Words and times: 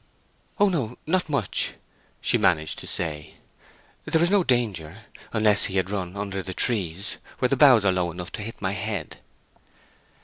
"Oh 0.59 0.67
no, 0.67 0.97
not 1.05 1.29
much," 1.29 1.75
she 2.21 2.39
managed 2.39 2.79
to 2.79 2.87
say. 2.87 3.35
"There 4.05 4.19
was 4.19 4.31
no 4.31 4.43
danger—unless 4.43 5.65
he 5.65 5.77
had 5.77 5.91
run 5.91 6.17
under 6.17 6.41
the 6.41 6.55
trees 6.55 7.17
where 7.37 7.49
the 7.49 7.55
boughs 7.55 7.85
are 7.85 7.91
low 7.91 8.09
enough 8.09 8.31
to 8.31 8.41
hit 8.41 8.59
my 8.59 8.71
head." 8.71 9.17